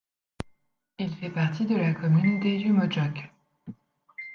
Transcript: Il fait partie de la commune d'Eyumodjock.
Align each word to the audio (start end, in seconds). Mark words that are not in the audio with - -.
Il 0.97 1.15
fait 1.17 1.29
partie 1.29 1.67
de 1.67 1.75
la 1.75 1.93
commune 1.93 2.39
d'Eyumodjock. 2.39 3.29